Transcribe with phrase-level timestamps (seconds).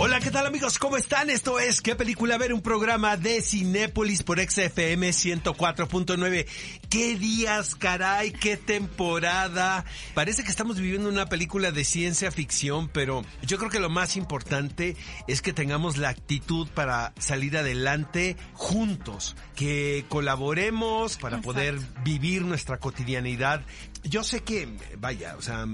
[0.00, 0.78] Hola, ¿qué tal amigos?
[0.78, 1.28] ¿Cómo están?
[1.28, 2.52] Esto es ¿Qué película ver?
[2.52, 6.46] Un programa de Cinépolis por XFM 104.9.
[6.88, 8.30] ¿Qué días, caray?
[8.30, 9.84] ¿Qué temporada?
[10.14, 14.16] Parece que estamos viviendo una película de ciencia ficción, pero yo creo que lo más
[14.16, 14.96] importante
[15.26, 22.78] es que tengamos la actitud para salir adelante juntos, que colaboremos para poder vivir nuestra
[22.78, 23.62] cotidianidad.
[24.04, 25.66] Yo sé que, vaya, o sea,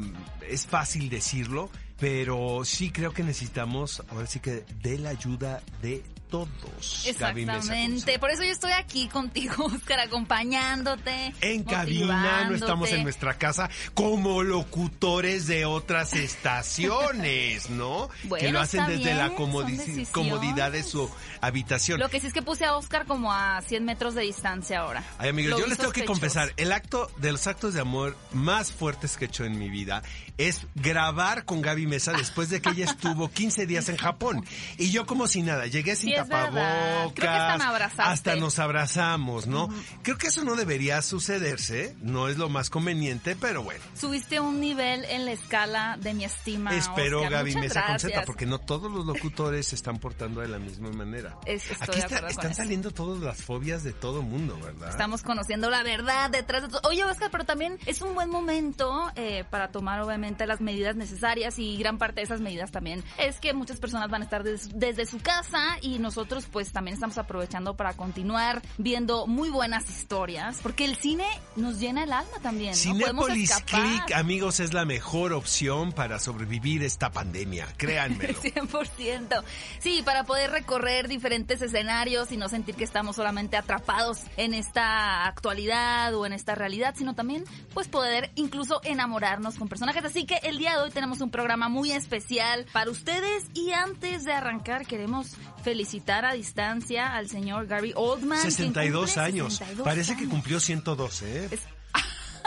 [0.49, 6.03] es fácil decirlo, pero sí creo que necesitamos, ahora sí que, de la ayuda de
[6.31, 7.07] todos.
[7.07, 8.19] Exactamente.
[8.19, 11.33] Por eso yo estoy aquí contigo, Oscar, acompañándote.
[11.41, 18.09] En cabina, no estamos en nuestra casa como locutores de otras estaciones, ¿no?
[18.23, 21.09] que Bueno, lo hacen desde la comodi- comodidad de su
[21.41, 22.01] habitación.
[22.01, 25.05] Lo que sí es que puse a Oscar como a 100 metros de distancia ahora.
[25.19, 28.17] Ay, amigos, Lo yo les tengo que confesar, el acto de los actos de amor
[28.33, 30.03] más fuertes que he hecho en mi vida
[30.37, 34.45] es grabar con Gaby Mesa después de que ella estuvo 15 días en Japón.
[34.79, 37.13] Y yo como si nada, llegué sin Sí, tapabocas.
[37.15, 39.69] Creo que hasta hasta nos abrazamos, ¿no?
[40.03, 43.85] Creo que eso no debería sucederse, no es lo más conveniente, pero bueno.
[43.95, 46.75] Subiste un nivel en la escala de mi estima.
[46.75, 47.33] Espero Oscar.
[47.33, 48.13] Gaby Muchas Mesa con gracias.
[48.13, 51.37] Z, porque no todos los locutores se están portando de la misma manera.
[51.47, 52.57] Es- estoy Aquí de está- con están eso.
[52.63, 54.91] saliendo todas las fobias de todo mundo, ¿verdad?
[54.91, 56.81] Estamos conociendo la verdad detrás de todo.
[56.89, 61.59] Oye, Oscar, pero también es un buen momento eh, para tomar, obviamente, las medidas necesarias
[61.59, 64.71] y gran parte de esas medidas también es que muchas personas van a estar des-
[64.75, 70.59] desde su casa y nosotros, pues, también estamos aprovechando para continuar viendo muy buenas historias,
[70.63, 72.71] porque el cine nos llena el alma también.
[72.73, 72.77] ¿no?
[72.77, 73.83] Cinépolis escapar.
[74.05, 78.35] Click, amigos, es la mejor opción para sobrevivir esta pandemia, créanmelo.
[78.43, 79.43] 100%.
[79.79, 85.27] Sí, para poder recorrer diferentes escenarios y no sentir que estamos solamente atrapados en esta
[85.27, 90.05] actualidad o en esta realidad, sino también pues poder incluso enamorarnos con personajes.
[90.15, 94.23] Así que el día de hoy tenemos un programa muy especial para ustedes y antes
[94.25, 95.33] de arrancar queremos
[95.65, 98.39] felicitar a distancia al señor Gary Oldman.
[98.39, 99.55] quien 62 cumple años.
[99.55, 101.49] 62 Parece que cumplió 112, ¿eh?
[101.51, 101.63] Es-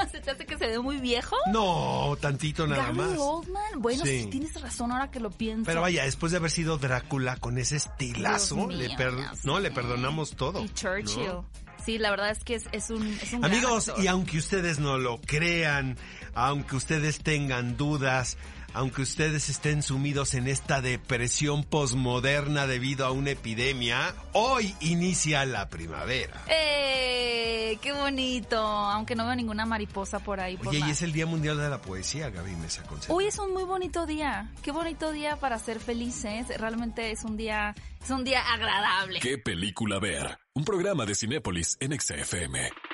[0.14, 1.36] ¿Se te hace que se ve muy viejo?
[1.52, 3.18] No, tantito nada Gary más.
[3.19, 4.28] Oldman, bueno, Sí.
[4.31, 5.66] tienes razón ahora que lo pienso.
[5.66, 9.41] Pero vaya, después de haber sido Drácula con ese estilazo, le per- sé.
[9.44, 10.64] no le perdonamos todo.
[10.64, 11.25] Y Churchill.
[11.28, 11.46] ¿no?
[11.88, 14.03] Sí, la verdad es que es, es un, es un gran Amigos, actor.
[14.03, 15.96] y aunque ustedes no lo crean,
[16.34, 18.38] aunque ustedes tengan dudas,
[18.74, 25.70] aunque ustedes estén sumidos en esta depresión posmoderna debido a una epidemia, hoy inicia la
[25.70, 26.44] primavera.
[26.50, 27.78] ¡Eh!
[27.81, 28.58] ¡Qué bonito!
[28.58, 30.58] Aunque no veo ninguna mariposa por ahí.
[30.58, 33.18] por Oye, y es el Día Mundial de la Poesía, Gaby Mesa Concepción.
[33.18, 34.52] Hoy es un muy bonito día.
[34.62, 36.47] Qué bonito día para ser felices.
[36.58, 39.22] Realmente es un día, es un día agradable.
[39.22, 40.38] ¿Qué película ver?
[40.57, 42.87] Un programa de Cinépolis en XFM.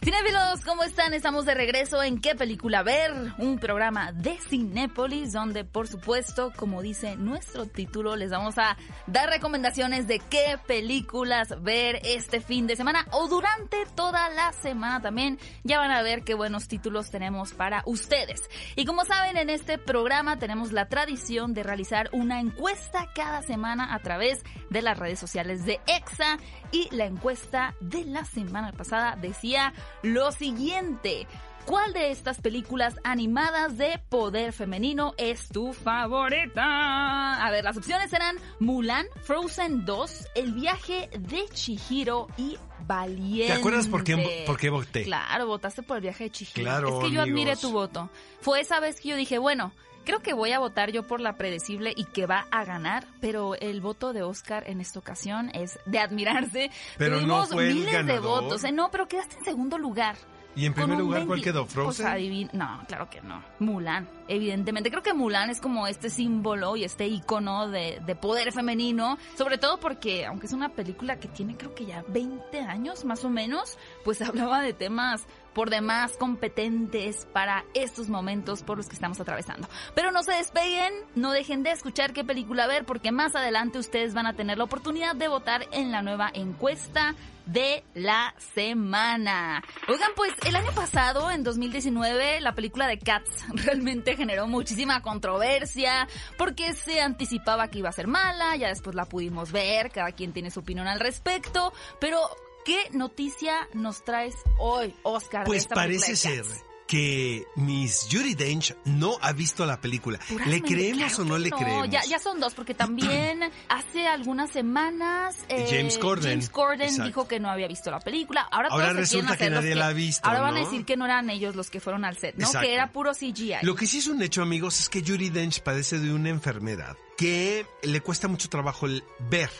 [0.00, 1.12] Cinéfilos, ¿cómo están?
[1.12, 3.12] Estamos de regreso en ¿Qué película ver?
[3.38, 8.76] Un programa de Cinépolis donde, por supuesto, como dice nuestro título, les vamos a
[9.06, 15.02] dar recomendaciones de qué películas ver este fin de semana o durante toda la semana
[15.02, 15.38] también.
[15.64, 18.48] Ya van a ver qué buenos títulos tenemos para ustedes.
[18.76, 23.92] Y como saben, en este programa tenemos la tradición de realizar una encuesta cada semana
[23.92, 24.38] a través
[24.70, 26.38] de las redes sociales de EXA
[26.72, 31.26] y la encuesta de la semana pasada decía lo siguiente.
[31.64, 37.44] ¿Cuál de estas películas animadas de poder femenino es tu favorita?
[37.44, 42.56] A ver, las opciones eran Mulan, Frozen 2, El viaje de Chihiro y
[42.86, 43.52] Valiente.
[43.52, 45.02] ¿Te acuerdas por qué- por qué voté?
[45.04, 46.62] Claro, votaste por El viaje de Chihiro.
[46.70, 48.08] Claro, Es que yo admiré tu voto.
[48.40, 49.72] Fue esa vez que yo dije, bueno,
[50.08, 53.54] creo que voy a votar yo por la predecible y que va a ganar, pero
[53.56, 56.70] el voto de Oscar en esta ocasión es de admirarse.
[56.96, 58.64] Pero no Tuvimos fue el miles de votos.
[58.64, 58.72] ¿eh?
[58.72, 60.16] No, pero quedaste en segundo lugar.
[60.56, 61.66] ¿Y en primer lugar cuál 20 quedó?
[61.66, 62.48] ¿Frozen?
[62.52, 63.44] No, claro que no.
[63.60, 64.90] Mulan, evidentemente.
[64.90, 69.18] Creo que Mulan es como este símbolo y este icono de, de poder femenino.
[69.36, 73.24] Sobre todo porque, aunque es una película que tiene creo que ya 20 años más
[73.24, 75.26] o menos, pues hablaba de temas
[75.58, 79.68] por demás competentes para estos momentos por los que estamos atravesando.
[79.92, 84.14] Pero no se despeguen, no dejen de escuchar qué película ver porque más adelante ustedes
[84.14, 89.64] van a tener la oportunidad de votar en la nueva encuesta de la semana.
[89.88, 96.06] Oigan, pues el año pasado, en 2019, la película de Cats realmente generó muchísima controversia
[96.36, 100.32] porque se anticipaba que iba a ser mala, ya después la pudimos ver, cada quien
[100.32, 102.20] tiene su opinión al respecto, pero
[102.68, 105.44] ¿qué noticia nos traes hoy, Oscar?
[105.46, 106.44] Pues parece ser
[106.86, 110.18] que Miss Judy Dench no ha visto la película.
[110.46, 111.88] ¿Le creemos claro o no le creemos?
[111.88, 116.30] Ya, ya son dos, porque también hace algunas semanas eh, James Corden.
[116.30, 118.42] James Corden dijo que no había visto la película.
[118.50, 120.64] Ahora, Ahora todos resulta que nadie la ha visto, Ahora van a ¿no?
[120.66, 122.46] decir que no eran ellos los que fueron al set, ¿no?
[122.46, 122.66] Exacto.
[122.66, 123.56] Que era puro CGI.
[123.62, 126.98] Lo que sí es un hecho, amigos, es que Judy Dench padece de una enfermedad
[127.16, 129.50] que le cuesta mucho trabajo el ver.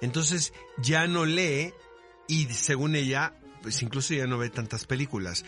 [0.00, 1.72] Entonces ya no lee
[2.28, 3.32] y según ella,
[3.62, 5.44] pues incluso ya no ve tantas películas.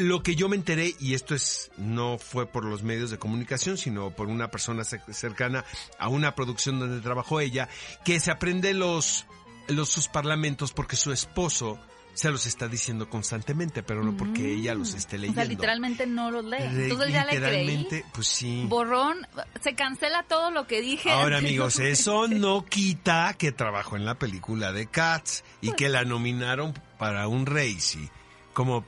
[0.00, 3.78] Lo que yo me enteré, y esto es no fue por los medios de comunicación,
[3.78, 5.64] sino por una persona cer- cercana
[5.98, 7.68] a una producción donde trabajó ella,
[8.04, 9.24] que se aprende los,
[9.68, 11.78] los sus parlamentos porque su esposo
[12.18, 15.18] se los está diciendo constantemente, pero no porque ella los esté Mm.
[15.18, 15.40] O leyendo.
[15.40, 16.56] sea, literalmente no los lee.
[16.60, 17.64] Entonces ya le creí.
[17.66, 18.64] literalmente, pues sí.
[18.68, 19.24] Borrón,
[19.62, 21.10] se cancela todo lo que dije.
[21.12, 26.04] Ahora, amigos, eso no quita que trabajó en la película de Cats y que la
[26.04, 28.08] nominaron para un Racy
[28.52, 28.84] como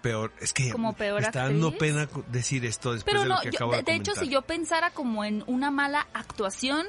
[0.00, 0.32] peor.
[0.40, 3.50] Es que Como peor me está dando pena decir esto después Pero de lo que
[3.50, 6.86] yo- acabo de, de, de hecho, si yo pensara como en una mala actuación,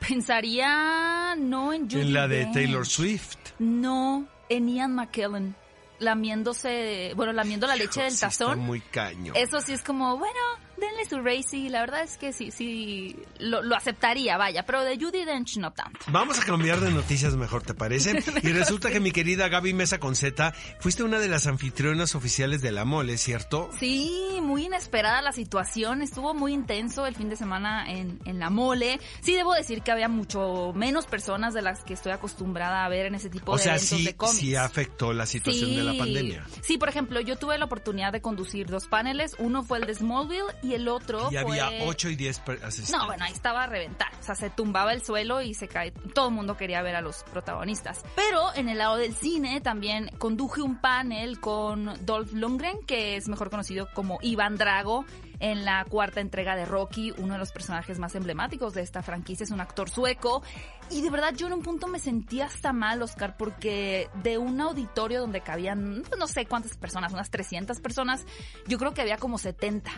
[0.00, 2.46] pensaría no en Judy en la de.
[2.46, 3.36] Taylor Swift.
[3.58, 5.54] No, en Ian McKellen,
[5.98, 8.58] lamiéndose, bueno, lamiendo la leche Hijo, del sí está tazón.
[8.60, 9.32] muy caño.
[9.36, 10.40] Eso sí es como, bueno,
[10.76, 11.68] denle su racy.
[11.68, 14.64] La verdad es que sí, sí, lo, lo aceptaría, vaya.
[14.64, 16.00] Pero de Judy Dench no tanto.
[16.08, 18.22] Vamos a cambiar de noticias mejor, ¿te parece?
[18.42, 22.72] Y resulta que mi querida Gaby Mesa Conceta, fuiste una de las anfitrionas oficiales de
[22.72, 23.70] la mole, ¿cierto?
[23.78, 26.02] Sí, muy inesperada la situación.
[26.02, 29.00] Estuvo muy intenso el fin de semana en, en la mole.
[29.20, 33.06] Sí, debo decir que había mucho menos personas de las que estoy acostumbrada a ver
[33.06, 34.38] en ese tipo O de sea, eventos sí, de cómics.
[34.38, 36.44] sí afectó la situación de la pandemia.
[36.62, 39.34] Sí, por ejemplo, yo tuve la oportunidad de conducir dos paneles.
[39.38, 41.60] Uno fue el de Smallville y el otro Y fue...
[41.60, 42.90] había 8 y 10 per- asistentes.
[42.98, 44.08] No, bueno, ahí estaba a reventar.
[44.18, 45.90] O sea, se tumbaba el suelo y se cae.
[45.90, 48.02] Todo el mundo quería ver a los protagonistas.
[48.16, 53.28] Pero en el lado del cine también conduje un panel con Dolph Lundgren, que es
[53.28, 55.04] mejor conocido como Iván Drago
[55.40, 59.44] en la cuarta entrega de Rocky, uno de los personajes más emblemáticos de esta franquicia,
[59.44, 60.42] es un actor sueco.
[60.90, 64.60] Y de verdad yo en un punto me sentí hasta mal, Oscar, porque de un
[64.60, 68.24] auditorio donde cabían, pues, no sé cuántas personas, unas 300 personas,
[68.68, 69.90] yo creo que había como 70.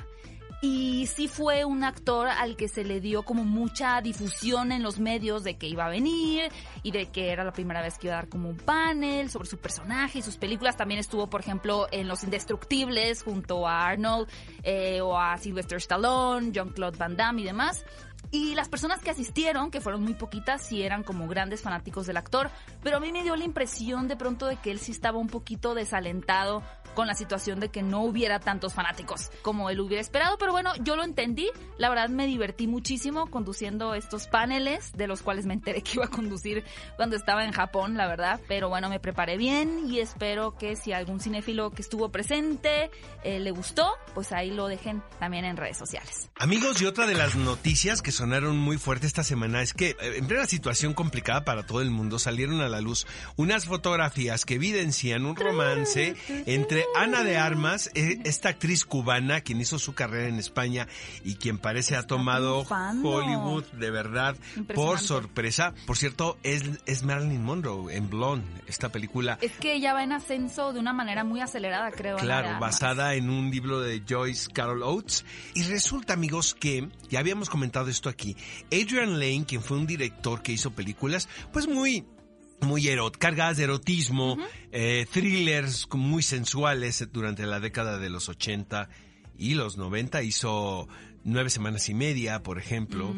[0.68, 4.98] Y sí fue un actor al que se le dio como mucha difusión en los
[4.98, 6.50] medios de que iba a venir
[6.82, 9.48] y de que era la primera vez que iba a dar como un panel sobre
[9.48, 10.76] su personaje y sus películas.
[10.76, 14.28] También estuvo, por ejemplo, en Los Indestructibles junto a Arnold
[14.64, 17.84] eh, o a Sylvester Stallone, Jean-Claude Van Damme y demás.
[18.32, 22.16] Y las personas que asistieron, que fueron muy poquitas, sí eran como grandes fanáticos del
[22.16, 22.50] actor,
[22.82, 25.28] pero a mí me dio la impresión de pronto de que él sí estaba un
[25.28, 26.64] poquito desalentado
[26.96, 30.72] con la situación de que no hubiera tantos fanáticos como él hubiera esperado, pero bueno,
[30.82, 35.52] yo lo entendí, la verdad me divertí muchísimo conduciendo estos paneles, de los cuales me
[35.52, 36.64] enteré que iba a conducir
[36.96, 40.94] cuando estaba en Japón, la verdad, pero bueno, me preparé bien y espero que si
[40.94, 42.90] algún cinéfilo que estuvo presente
[43.22, 46.30] eh, le gustó, pues ahí lo dejen también en redes sociales.
[46.36, 49.96] Amigos, y otra de las noticias que sonaron muy fuerte esta semana es que eh,
[50.16, 53.06] en plena situación complicada para todo el mundo salieron a la luz
[53.36, 56.16] unas fotografías que evidencian un romance
[56.46, 60.88] entre Ana de Armas, eh, esta actriz cubana quien hizo su carrera en España
[61.24, 63.10] y quien parece ha tomado triunfando.
[63.10, 64.36] Hollywood de verdad
[64.74, 65.74] por sorpresa.
[65.86, 70.12] Por cierto, es, es Marilyn Monroe en Blonde, esta película Es que ella va en
[70.12, 72.16] ascenso de una manera muy acelerada, creo.
[72.16, 75.24] Claro, basada en un libro de Joyce Carol Oates.
[75.54, 78.36] Y resulta, amigos, que ya habíamos comentado esto aquí.
[78.66, 82.04] Adrian Lane, quien fue un director que hizo películas, pues muy
[82.60, 84.36] muy erot, cargadas de erotismo,
[84.72, 88.88] eh, thrillers muy sensuales durante la década de los 80
[89.38, 90.22] y los 90.
[90.22, 90.88] Hizo
[91.24, 93.14] nueve semanas y media, por ejemplo.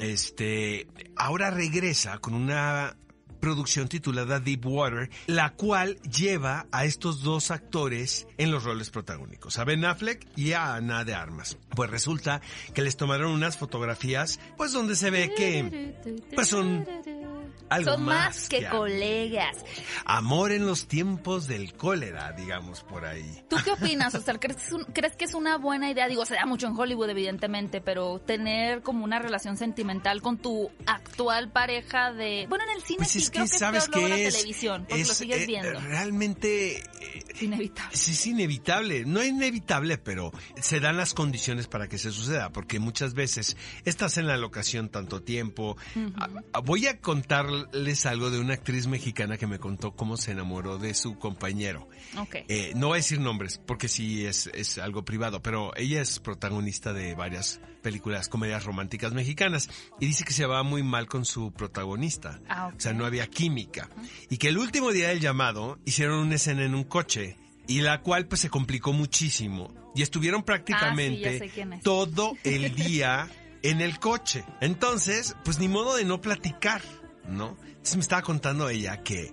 [0.00, 2.96] Este, ahora regresa con una
[3.40, 9.58] producción titulada Deep Water, la cual lleva a estos dos actores en los roles protagónicos,
[9.58, 11.58] a Ben Affleck y a Ana de Armas.
[11.74, 12.40] Pues resulta
[12.74, 15.94] que les tomaron unas fotografías, pues donde se ve que
[16.34, 16.86] pues son
[17.70, 19.56] algo Son más que colegas.
[20.04, 23.42] Amor en los tiempos del cólera, digamos por ahí.
[23.48, 24.38] ¿Tú qué opinas, Oscar?
[24.40, 26.08] ¿Crees que, es un- ¿Crees que es una buena idea?
[26.08, 30.70] Digo, se da mucho en Hollywood, evidentemente, pero tener como una relación sentimental con tu
[30.86, 32.46] actual pareja de...
[32.48, 34.34] Bueno, en el cine Pues sí, es creo que que es sabes que la es,
[34.34, 35.80] televisión, porque lo es, sigues eh, viendo.
[35.80, 37.96] realmente eh, inevitable.
[37.96, 39.04] Sí, es inevitable.
[39.04, 43.56] No es inevitable, pero se dan las condiciones para que se suceda, porque muchas veces
[43.84, 45.76] estás en la locación tanto tiempo.
[46.16, 50.32] A- a- voy a contarles algo de una actriz mexicana que me contó cómo se
[50.32, 51.88] enamoró de su compañero.
[52.18, 52.36] Ok.
[52.48, 56.18] Eh, no voy a decir nombres, porque sí es, es algo privado, pero ella es
[56.20, 59.68] protagonista de varias películas, comedias románticas mexicanas,
[59.98, 62.40] y dice que se va muy mal con su protagonista.
[62.48, 62.74] Ah, ok.
[62.76, 63.88] O sea, no había química.
[64.28, 68.00] Y que el último día del llamado hicieron una escena en un coche y la
[68.02, 73.28] cual pues se complicó muchísimo y estuvieron prácticamente Ah, todo el día
[73.62, 74.44] en el coche.
[74.60, 76.82] Entonces, pues ni modo de no platicar,
[77.28, 77.56] ¿no?
[77.66, 79.32] Entonces me estaba contando ella que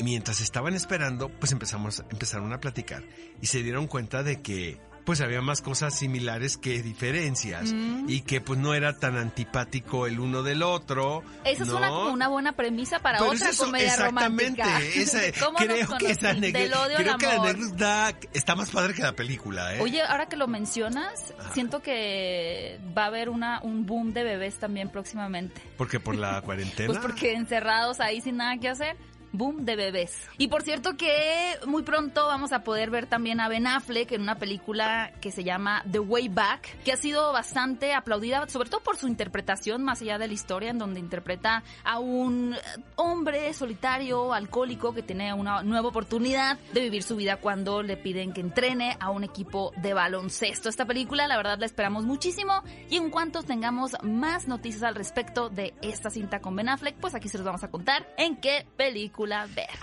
[0.00, 3.04] mientras estaban esperando, pues empezamos, empezaron a platicar
[3.40, 8.06] y se dieron cuenta de que pues había más cosas similares que diferencias Mm.
[8.08, 11.22] y que pues no era tan antipático el uno del otro.
[11.44, 11.70] Esa ¿no?
[11.72, 14.62] suena como una buena premisa para Pero otra es eso, comedia exactamente.
[14.62, 14.80] romántica.
[15.00, 19.12] esa- ¿Cómo nos creo que al creo que la anécdota está más padre que la
[19.14, 19.80] película, ¿eh?
[19.80, 24.56] Oye, ahora que lo mencionas, siento que va a haber una un boom de bebés
[24.58, 25.60] también próximamente.
[25.76, 26.86] Porque por la cuarentena.
[26.88, 28.96] Pues porque encerrados ahí sin nada que hacer.
[29.32, 30.28] Boom de bebés.
[30.36, 34.20] Y por cierto que muy pronto vamos a poder ver también a Ben Affleck en
[34.20, 38.82] una película que se llama The Way Back, que ha sido bastante aplaudida, sobre todo
[38.82, 42.58] por su interpretación más allá de la historia, en donde interpreta a un eh,
[42.96, 48.34] hombre solitario, alcohólico, que tiene una nueva oportunidad de vivir su vida cuando le piden
[48.34, 50.68] que entrene a un equipo de baloncesto.
[50.68, 55.48] Esta película, la verdad, la esperamos muchísimo y en cuanto tengamos más noticias al respecto
[55.48, 58.66] de esta cinta con Ben Affleck, pues aquí se los vamos a contar en qué
[58.76, 59.21] película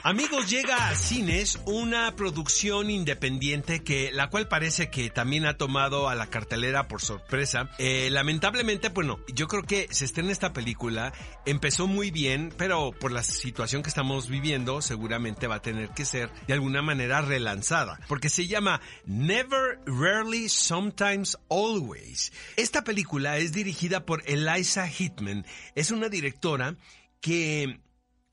[0.03, 6.09] Amigos, llega a cines una producción independiente que la cual parece que también ha tomado
[6.09, 7.69] a la cartelera por sorpresa.
[7.77, 11.13] Eh, lamentablemente, bueno, yo creo que se estrena esta película,
[11.45, 16.05] empezó muy bien, pero por la situación que estamos viviendo, seguramente va a tener que
[16.05, 22.31] ser de alguna manera relanzada, porque se llama Never, Rarely, Sometimes, Always.
[22.55, 26.75] Esta película es dirigida por Eliza Hitman, es una directora
[27.21, 27.79] que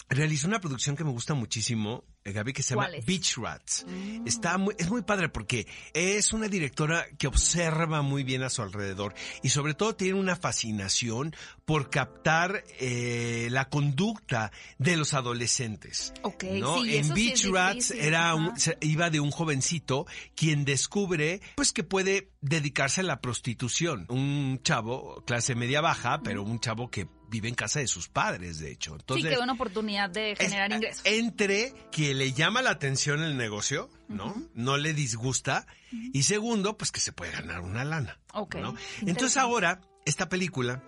[0.08, 2.88] realizó una producción que me gusta muchísimo, eh, Gaby, que se llama.
[3.06, 3.84] Beach Rats.
[4.24, 8.62] Está muy, es muy padre porque es una directora que observa muy bien a su
[8.62, 11.34] alrededor y sobre todo tiene una fascinación
[11.64, 16.12] por captar eh, la conducta de los adolescentes.
[16.22, 16.82] Ok, ¿no?
[16.82, 21.40] sí, en eso sí Beach Rats difícil, era un- iba de un jovencito quien descubre
[21.56, 24.06] pues que puede dedicarse a la prostitución.
[24.08, 28.58] Un chavo, clase media baja, pero un chavo que vive en casa de sus padres,
[28.58, 28.94] de hecho.
[28.94, 31.02] Entonces, sí, que una oportunidad de generar es- ingresos.
[31.04, 34.34] Entre que le llama la atención el negocio, ¿no?
[34.54, 35.66] No le disgusta.
[36.12, 38.18] Y segundo, pues que se puede ganar una lana.
[38.32, 38.56] Ok.
[39.02, 40.82] Entonces ahora, esta película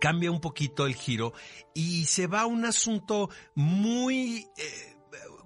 [0.00, 1.32] cambia un poquito el giro
[1.74, 4.46] y se va a un asunto muy...
[4.56, 4.94] eh,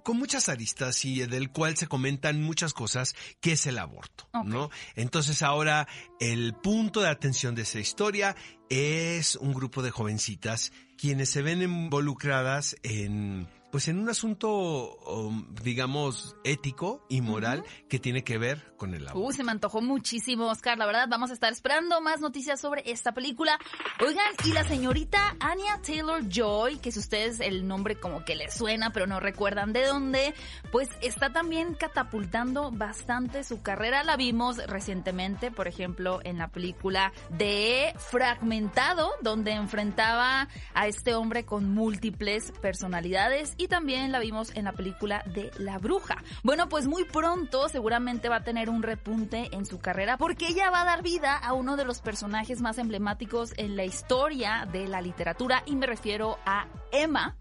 [0.02, 4.28] con muchas aristas y del cual se comentan muchas cosas, que es el aborto.
[4.44, 4.70] ¿no?
[4.96, 5.86] Entonces ahora
[6.20, 8.36] el punto de atención de esa historia
[8.68, 15.46] es un grupo de jovencitas quienes se ven involucradas en pues en un asunto um,
[15.62, 19.26] digamos ético y moral que tiene que ver con el aborto.
[19.26, 20.76] Uh, se me antojó muchísimo, Oscar.
[20.76, 23.58] La verdad, vamos a estar esperando más noticias sobre esta película.
[24.04, 28.52] Oigan, y la señorita Anya Taylor Joy, que si ustedes el nombre como que les
[28.52, 30.34] suena, pero no recuerdan de dónde,
[30.70, 34.04] pues está también catapultando bastante su carrera.
[34.04, 41.46] La vimos recientemente, por ejemplo, en la película de Fragmentado, donde enfrentaba a este hombre
[41.46, 43.54] con múltiples personalidades.
[43.62, 46.16] Y también la vimos en la película de La Bruja.
[46.42, 50.68] Bueno, pues muy pronto seguramente va a tener un repunte en su carrera porque ella
[50.70, 54.88] va a dar vida a uno de los personajes más emblemáticos en la historia de
[54.88, 57.36] la literatura y me refiero a Emma,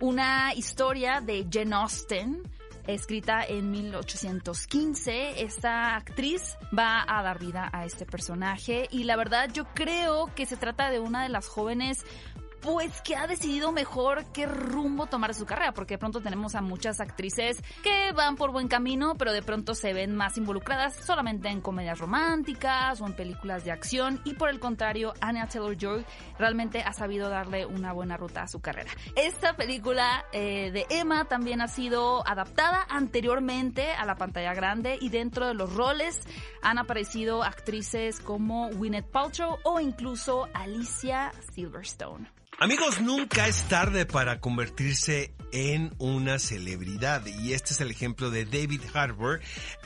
[0.00, 2.42] una historia de Jane Austen
[2.86, 5.42] escrita en 1815.
[5.42, 10.46] Esta actriz va a dar vida a este personaje y la verdad yo creo que
[10.46, 12.06] se trata de una de las jóvenes
[12.60, 16.60] pues que ha decidido mejor qué rumbo tomar su carrera, porque de pronto tenemos a
[16.60, 21.48] muchas actrices que van por buen camino, pero de pronto se ven más involucradas solamente
[21.48, 26.04] en comedias románticas o en películas de acción, y por el contrario, Anya Taylor-Joy
[26.38, 28.90] realmente ha sabido darle una buena ruta a su carrera.
[29.16, 35.08] Esta película eh, de Emma también ha sido adaptada anteriormente a la pantalla grande y
[35.08, 36.20] dentro de los roles
[36.62, 42.28] han aparecido actrices como Gwyneth Paltrow o incluso Alicia Silverstone.
[42.60, 48.46] Amigos, nunca es tarde para convertirse en una celebridad y este es el ejemplo de
[48.46, 49.38] David Harbour,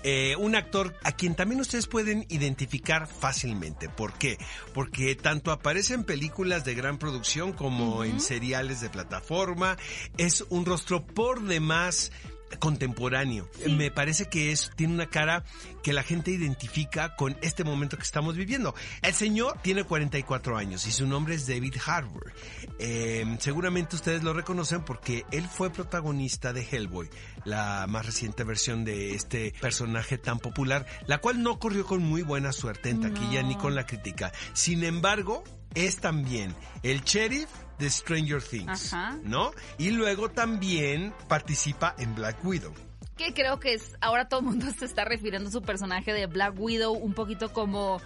[0.02, 3.91] eh, un actor a quien también ustedes pueden identificar fácilmente.
[3.91, 4.38] ¿Por qué?
[4.73, 9.76] Porque tanto aparece en películas de gran producción como en seriales de plataforma,
[10.17, 12.11] es un rostro por demás
[12.59, 13.49] contemporáneo.
[13.68, 15.44] Me parece que es tiene una cara
[15.82, 18.75] que la gente identifica con este momento que estamos viviendo.
[19.02, 22.32] El señor tiene 44 años y su nombre es David Harbour.
[22.78, 27.09] Eh, seguramente ustedes lo reconocen porque él fue protagonista de Hellboy,
[27.44, 32.23] la más reciente versión de este personaje tan popular, la cual no corrió con muy
[32.23, 33.49] buena suerte en taquilla No.
[33.49, 34.32] ni con la crítica.
[34.52, 35.44] Sin embargo,
[35.75, 37.49] es también el sheriff
[37.79, 39.19] de Stranger Things, Ajá.
[39.23, 39.52] ¿no?
[39.79, 42.73] Y luego también participa en Black Widow.
[43.17, 46.26] que creo que es ahora todo el mundo se está refiriendo a su personaje de
[46.26, 48.00] Black Widow un poquito como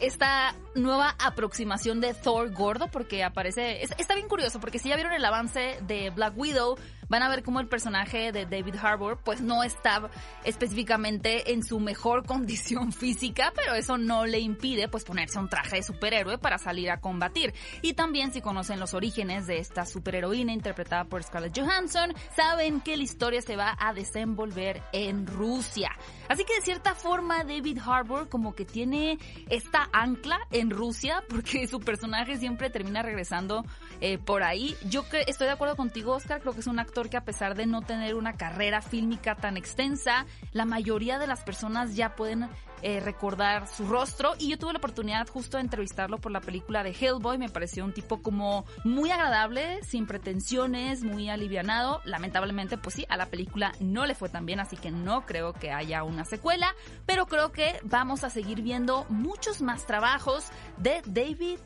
[0.00, 5.12] esta nueva aproximación de Thor gordo porque aparece está bien curioso porque si ya vieron
[5.12, 6.78] el avance de Black Widow
[7.10, 10.08] van a ver cómo el personaje de David Harbour pues no está
[10.44, 15.76] específicamente en su mejor condición física, pero eso no le impide pues ponerse un traje
[15.76, 17.52] de superhéroe para salir a combatir.
[17.82, 22.96] Y también si conocen los orígenes de esta superheroína interpretada por Scarlett Johansson, saben que
[22.96, 25.90] la historia se va a desenvolver en Rusia.
[26.28, 31.66] Así que de cierta forma David Harbour como que tiene esta ancla en Rusia porque
[31.66, 33.64] su personaje siempre termina regresando
[34.00, 34.76] eh, por ahí.
[34.88, 37.66] Yo estoy de acuerdo contigo, Oscar, creo que es un actor que a pesar de
[37.66, 42.48] no tener una carrera fílmica tan extensa, la mayoría de las personas ya pueden
[42.82, 44.32] eh, recordar su rostro.
[44.38, 47.84] Y yo tuve la oportunidad justo de entrevistarlo por la película de Hellboy, me pareció
[47.84, 53.72] un tipo como muy agradable, sin pretensiones, muy alivianado, lamentablemente pues sí, a la película
[53.80, 57.52] no le fue tan bien, así que no creo que haya una secuela, pero creo
[57.52, 60.46] que vamos a seguir viendo muchos más trabajos
[60.78, 61.58] de David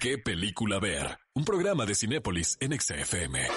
[0.00, 1.18] ¿Qué película ver?
[1.34, 3.48] Un programa de Cinépolis en XFM.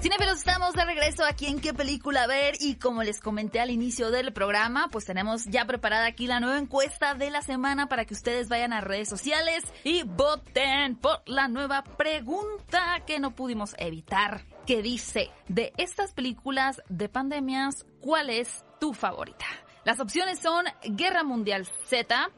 [0.00, 4.10] Cinefilos, estamos de regreso aquí en qué película ver y como les comenté al inicio
[4.10, 8.14] del programa, pues tenemos ya preparada aquí la nueva encuesta de la semana para que
[8.14, 14.44] ustedes vayan a redes sociales y voten por la nueva pregunta que no pudimos evitar,
[14.66, 19.46] que dice, de estas películas de pandemias, ¿cuál es tu favorita?
[19.84, 22.28] Las opciones son Guerra Mundial Z,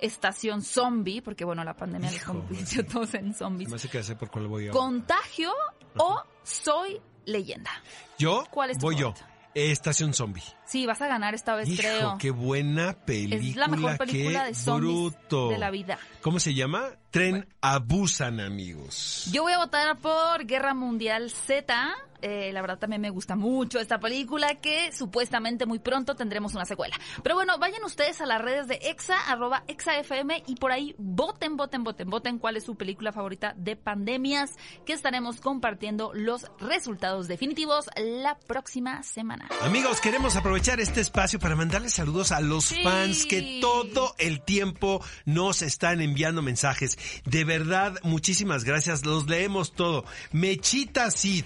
[0.00, 3.70] Estación Zombie, porque bueno, la pandemia les convirtió todos en zombies.
[3.70, 4.70] Me que sé por cuál voy a...
[4.70, 5.52] Contagio
[5.96, 7.70] o Soy leyenda.
[8.18, 8.44] ¿Yo?
[8.50, 9.14] ¿Cuál es tu Voy yo.
[9.54, 10.42] Estación Zombie.
[10.66, 12.16] Sí, vas a ganar esta vez, Hijo, creo.
[12.18, 13.36] qué buena película.
[13.50, 15.48] es la mejor película de zombies bruto.
[15.50, 15.98] de la vida.
[16.22, 16.90] ¿Cómo se llama?
[17.10, 19.28] Tren Abusan, amigos.
[19.30, 21.94] Yo voy a votar por Guerra Mundial Z.
[22.22, 26.64] Eh, la verdad también me gusta mucho esta película que supuestamente muy pronto tendremos una
[26.64, 26.96] secuela.
[27.22, 31.58] Pero bueno, vayan ustedes a las redes de Exa, arroba ExaFM y por ahí voten,
[31.58, 34.54] voten, voten, voten cuál es su película favorita de pandemias
[34.86, 39.48] que estaremos compartiendo los resultados definitivos la próxima semana.
[39.60, 42.82] Amigos, queremos aprovechar este espacio para mandarles saludos a los Sí.
[42.84, 46.96] fans que todo el tiempo nos están enviando mensajes.
[47.24, 49.04] De verdad, muchísimas gracias.
[49.04, 50.04] Los leemos todo.
[50.32, 51.44] Mechita Cid,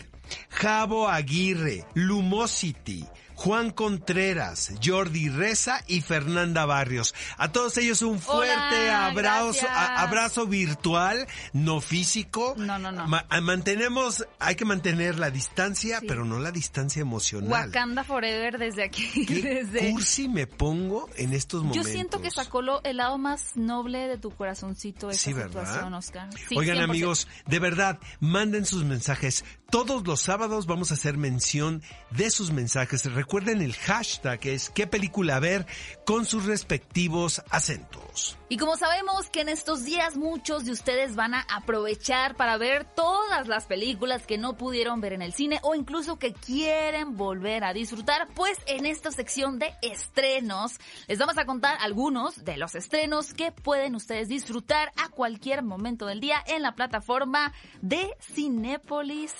[0.50, 3.06] Javo Aguirre, Lumosity.
[3.38, 7.14] Juan Contreras, Jordi Reza y Fernanda Barrios.
[7.36, 12.54] A todos ellos un fuerte Hola, abrazo, a- abrazo virtual, no físico.
[12.58, 13.06] No, no, no.
[13.06, 16.06] Ma- mantenemos, hay que mantener la distancia, Sí.
[16.08, 17.66] pero no la distancia emocional.
[17.68, 19.92] Wakanda Forever desde aquí, ¿Qué desde...
[19.92, 21.92] cursi me pongo en estos Yo momentos?
[21.92, 25.60] siento que sacó lo- el lado más noble de tu corazoncito esa Sí, ¿verdad?
[25.64, 26.28] situación, Oscar.
[26.48, 26.82] Sí, Oigan 100%.
[26.82, 29.44] amigos, de verdad, manden sus mensajes.
[29.70, 33.04] Todos los sábados vamos a hacer mención de sus mensajes.
[33.04, 35.66] Recuerden el hashtag es qué película ver
[36.06, 38.36] con sus respectivos acentos.
[38.48, 42.84] Y como sabemos que en estos días muchos de ustedes van a aprovechar para ver
[42.84, 47.64] todas las películas que no pudieron ver en el cine o incluso que quieren volver
[47.64, 52.74] a disfrutar, pues en esta sección de estrenos les vamos a contar algunos de los
[52.74, 59.34] estrenos que pueden ustedes disfrutar a cualquier momento del día en la plataforma de Cinépolis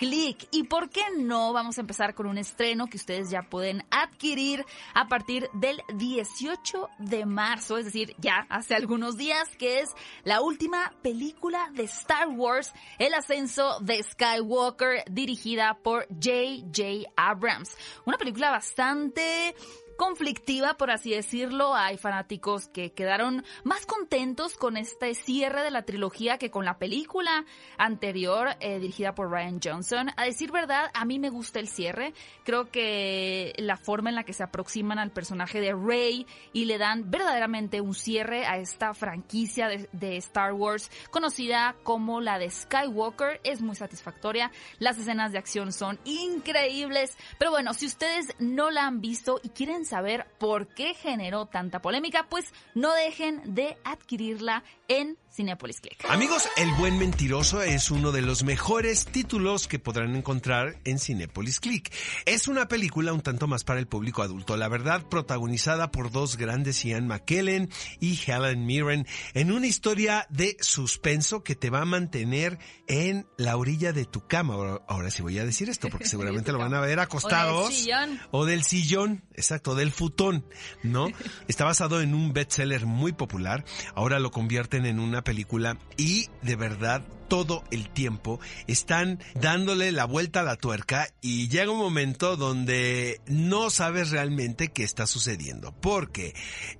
[0.00, 0.48] Click.
[0.50, 1.52] ¿Y por qué no?
[1.52, 6.88] Vamos a empezar con un estreno que ustedes ya pueden adquirir a partir del 18
[7.00, 9.90] de marzo, es decir, ya hace algunos días, que es
[10.24, 17.10] la última película de Star Wars, El ascenso de Skywalker, dirigida por J.J.
[17.16, 17.76] Abrams.
[18.06, 19.54] Una película bastante
[20.00, 21.74] conflictiva, por así decirlo.
[21.74, 26.78] Hay fanáticos que quedaron más contentos con este cierre de la trilogía que con la
[26.78, 27.44] película
[27.76, 30.10] anterior eh, dirigida por Ryan Johnson.
[30.16, 32.14] A decir verdad, a mí me gusta el cierre.
[32.44, 36.78] Creo que la forma en la que se aproximan al personaje de Rey y le
[36.78, 42.50] dan verdaderamente un cierre a esta franquicia de, de Star Wars conocida como la de
[42.50, 44.50] Skywalker es muy satisfactoria.
[44.78, 47.18] Las escenas de acción son increíbles.
[47.38, 51.82] Pero bueno, si ustedes no la han visto y quieren saber por qué generó tanta
[51.82, 56.04] polémica, pues no dejen de adquirirla en Cinepolis Click.
[56.08, 61.60] Amigos, El Buen Mentiroso es uno de los mejores títulos que podrán encontrar en Cinepolis
[61.60, 61.92] Click.
[62.26, 66.36] Es una película un tanto más para el público adulto, la verdad, protagonizada por dos
[66.36, 71.84] grandes Ian McKellen y Helen Mirren, en una historia de suspenso que te va a
[71.84, 74.54] mantener en la orilla de tu cama.
[74.54, 77.72] Ahora, ahora sí voy a decir esto, porque seguramente lo van a ver acostados.
[77.72, 78.20] sillón.
[78.32, 80.44] O del sillón, exacto, del futón,
[80.82, 81.08] ¿no?
[81.48, 83.64] Está basado en un bestseller muy popular.
[83.94, 90.04] Ahora lo convierten en una película y de verdad todo el tiempo están dándole la
[90.04, 95.72] vuelta a la tuerca y llega un momento donde no sabes realmente qué está sucediendo.
[95.80, 96.34] Porque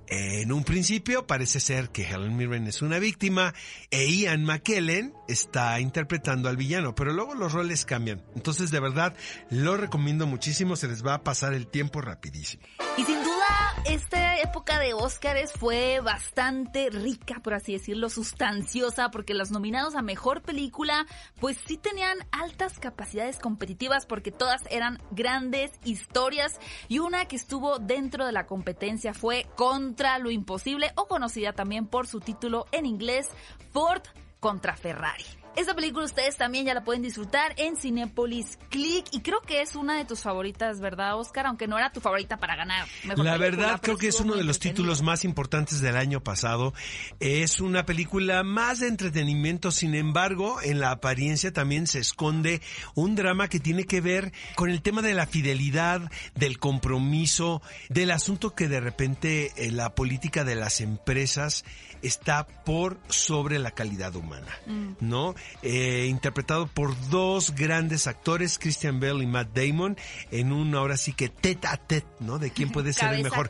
[0.07, 3.53] en un principio parece ser que Helen Mirren es una víctima
[3.91, 8.21] e Ian McKellen está interpretando al villano, pero luego los roles cambian.
[8.35, 9.15] Entonces de verdad
[9.49, 12.63] lo recomiendo muchísimo, se les va a pasar el tiempo rapidísimo.
[12.97, 19.33] Y sin duda, esta época de Óscares fue bastante rica, por así decirlo, sustanciosa, porque
[19.33, 20.01] los nominados a
[20.41, 21.05] película,
[21.39, 27.79] pues sí tenían altas capacidades competitivas, porque todas eran grandes historias, y una que estuvo
[27.79, 32.85] dentro de la competencia fue Contra lo Imposible, o conocida también por su título en
[32.85, 33.29] inglés,
[33.71, 34.03] Ford
[34.39, 35.40] contra Ferrari.
[35.55, 39.75] Esta película ustedes también ya la pueden disfrutar en Cinepolis Click y creo que es
[39.75, 41.45] una de tus favoritas, ¿verdad, Oscar?
[41.45, 42.87] Aunque no era tu favorita para ganar.
[43.03, 46.73] Mejor la verdad creo que es uno de los títulos más importantes del año pasado.
[47.19, 52.61] Es una película más de entretenimiento, sin embargo, en la apariencia también se esconde
[52.95, 58.11] un drama que tiene que ver con el tema de la fidelidad, del compromiso, del
[58.11, 61.65] asunto que de repente eh, la política de las empresas
[62.01, 64.93] está por sobre la calidad humana, mm.
[65.01, 65.35] ¿no?
[65.63, 69.95] Eh, interpretado por dos grandes actores, Christian Bell y Matt Damon,
[70.31, 72.39] en una ahora sí que tete a tete, ¿no?
[72.39, 73.49] De quién puede ser el mejor.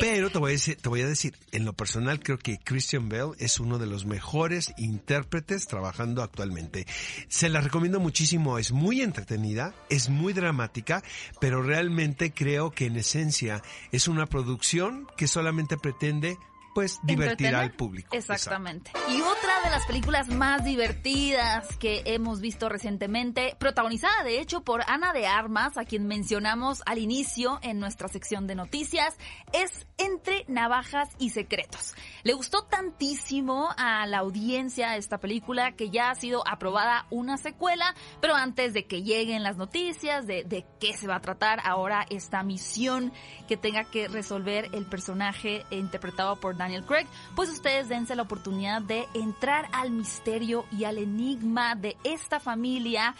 [0.00, 3.08] Pero te voy a decir, te voy a decir, en lo personal creo que Christian
[3.08, 6.86] Bell es uno de los mejores intérpretes trabajando actualmente.
[7.28, 11.02] Se la recomiendo muchísimo, es muy entretenida, es muy dramática,
[11.40, 16.36] pero realmente creo que en esencia es una producción que solamente pretende
[16.80, 18.08] pues divertir al público.
[18.16, 18.90] Exactamente.
[19.10, 24.82] Y otra de las películas más divertidas que hemos visto recientemente, protagonizada de hecho por
[24.86, 29.14] Ana de Armas, a quien mencionamos al inicio en nuestra sección de noticias,
[29.52, 31.94] es Entre Navajas y Secretos.
[32.22, 37.94] Le gustó tantísimo a la audiencia esta película que ya ha sido aprobada una secuela,
[38.22, 42.06] pero antes de que lleguen las noticias de, de qué se va a tratar ahora
[42.08, 43.12] esta misión
[43.48, 48.82] que tenga que resolver el personaje interpretado por Daniel Craig, pues ustedes dense la oportunidad
[48.82, 53.14] de entrar al misterio y al enigma de esta familia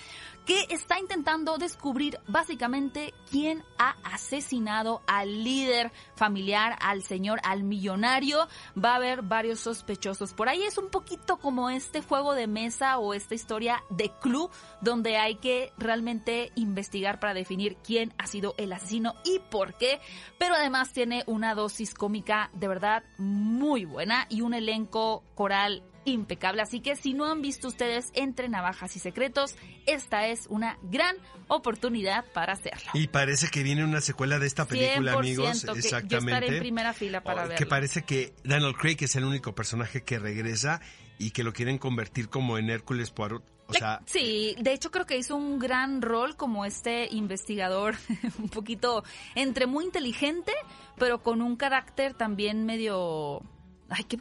[0.46, 8.48] que está intentando descubrir básicamente quién ha asesinado al líder familiar, al señor, al millonario.
[8.82, 10.32] Va a haber varios sospechosos.
[10.32, 14.50] Por ahí es un poquito como este juego de mesa o esta historia de club
[14.80, 20.00] donde hay que realmente investigar para definir quién ha sido el asesino y por qué.
[20.38, 26.62] Pero además tiene una dosis cómica de verdad muy buena y un elenco coral impecable.
[26.62, 31.16] Así que si no han visto ustedes Entre Navajas y Secretos, esta es una gran
[31.48, 32.90] oportunidad para hacerlo.
[32.94, 35.64] Y parece que viene una secuela de esta película, amigos.
[35.64, 36.08] Exactamente.
[36.08, 37.54] yo estaré en primera fila para.
[37.54, 40.80] Que parece que Daniel Craig es el único personaje que regresa
[41.18, 43.44] y que lo quieren convertir como en Hércules Poirot.
[43.66, 47.94] O sea, sí, de hecho creo que hizo un gran rol como este investigador,
[48.38, 49.04] un poquito
[49.36, 50.52] entre muy inteligente,
[50.98, 53.42] pero con un carácter también medio
[53.90, 54.18] Ay, ¿qué,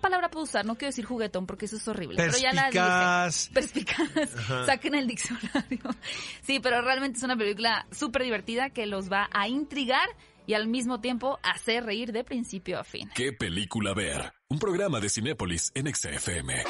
[0.00, 0.66] palabra puedo usar?
[0.66, 2.16] No quiero decir juguetón porque eso es horrible.
[2.16, 2.40] Perspicaz.
[2.42, 3.50] Pero ya la dije.
[3.54, 4.66] Perspicaz.
[4.66, 5.80] Saquen el diccionario.
[6.42, 10.08] Sí, pero realmente es una película súper divertida que los va a intrigar
[10.46, 13.08] y al mismo tiempo hacer reír de principio a fin.
[13.14, 14.32] ¿Qué película ver?
[14.48, 16.64] Un programa de Cinépolis en XFM.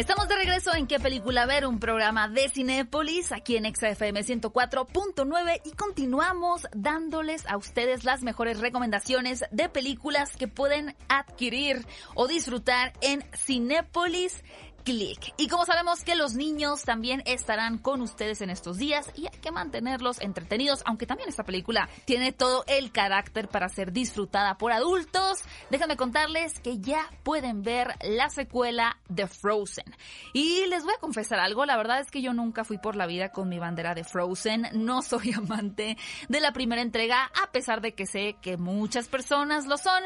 [0.00, 1.66] Estamos de regreso en ¿Qué película ver?
[1.66, 8.60] Un programa de Cinépolis aquí en XFM 104.9 y continuamos dándoles a ustedes las mejores
[8.60, 14.42] recomendaciones de películas que pueden adquirir o disfrutar en Cinépolis
[14.84, 15.34] Click.
[15.36, 19.38] Y como sabemos que los niños también estarán con ustedes en estos días y hay
[19.40, 24.72] que mantenerlos entretenidos, aunque también esta película tiene todo el carácter para ser disfrutada por
[24.72, 25.40] adultos,
[25.70, 29.94] déjenme contarles que ya pueden ver la secuela de Frozen.
[30.32, 33.06] Y les voy a confesar algo, la verdad es que yo nunca fui por la
[33.06, 35.96] vida con mi bandera de Frozen, no soy amante
[36.28, 40.02] de la primera entrega, a pesar de que sé que muchas personas lo son,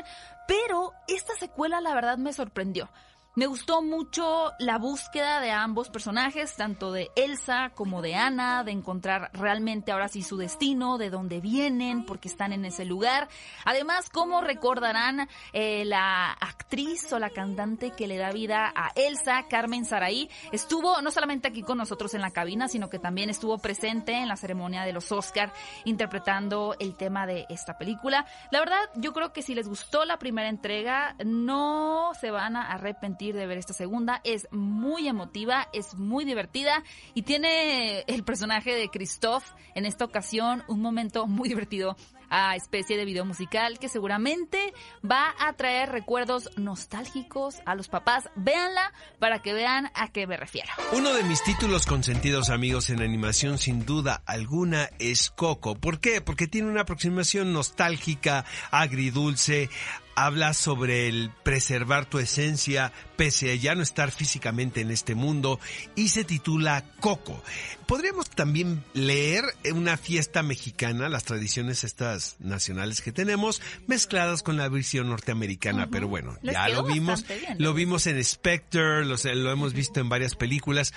[0.47, 2.91] pero esta secuela la verdad me sorprendió.
[3.37, 8.71] Me gustó mucho la búsqueda de ambos personajes, tanto de Elsa como de Anna, de
[8.71, 13.29] encontrar realmente ahora sí su destino, de dónde vienen, porque están en ese lugar.
[13.65, 19.49] Además, como recordarán eh, la actriz o la cantante que le da vida a Elsa,
[19.51, 23.59] Carmen Saraí, estuvo no solamente aquí con nosotros en la cabina, sino que también estuvo
[23.59, 25.53] presente en la ceremonia de los Oscar
[25.85, 28.27] interpretando el tema de esta película.
[28.53, 32.71] La verdad, yo creo que si les gustó la primera entrega, no se van a
[32.71, 34.21] arrepentir de ver esta segunda.
[34.25, 36.83] Es muy emotiva, es muy divertida
[37.15, 41.97] y tiene el personaje de Christoph en esta ocasión un momento muy divertido
[42.31, 44.73] a especie de video musical que seguramente
[45.09, 48.29] va a traer recuerdos nostálgicos a los papás.
[48.35, 50.71] Véanla para que vean a qué me refiero.
[50.93, 55.77] Uno de mis títulos consentidos amigos en animación sin duda alguna es Coco.
[55.77, 56.21] ¿Por qué?
[56.21, 59.71] Porque tiene una aproximación nostálgica, agridulce,
[60.17, 65.61] habla sobre el preservar tu esencia pese a ya no estar físicamente en este mundo
[65.95, 67.43] y se titula Coco.
[67.87, 74.69] Podríamos también leer una fiesta mexicana, las tradiciones estas nacionales que tenemos, mezcladas con la
[74.69, 77.25] visión norteamericana, pero bueno, ya lo vimos,
[77.59, 80.93] lo vimos en Spectre, lo, lo hemos visto en varias películas.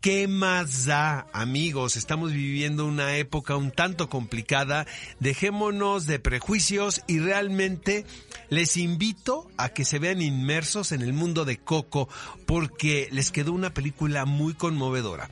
[0.00, 1.96] ¿Qué más da, amigos?
[1.96, 4.86] Estamos viviendo una época un tanto complicada.
[5.18, 8.06] Dejémonos de prejuicios y realmente
[8.48, 12.08] les invito a que se vean inmersos en el mundo de Coco
[12.46, 15.30] porque les quedó una película muy conmovedora.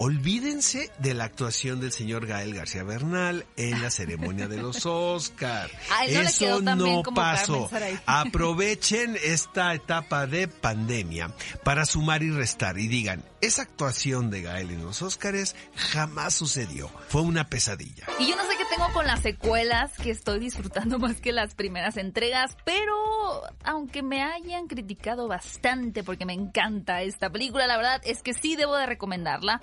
[0.00, 5.68] Olvídense de la actuación del señor Gael García Bernal en la ceremonia de los Oscar.
[6.06, 7.68] Eso no pasó.
[8.06, 11.34] Aprovechen esta etapa de pandemia
[11.64, 16.88] para sumar y restar y digan, esa actuación de Gael en los Oscars jamás sucedió.
[17.08, 18.06] Fue una pesadilla.
[18.20, 21.54] Y yo no sé qué tengo con las secuelas que estoy disfrutando más que las
[21.54, 22.94] primeras entregas, pero
[23.64, 28.54] aunque me hayan criticado bastante porque me encanta esta película, la verdad es que sí
[28.54, 29.60] debo de recomendarla